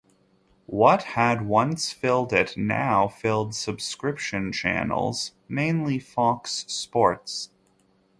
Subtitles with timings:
[0.65, 7.51] What had once filled it now filled subscription channels, mainly Fox Sports.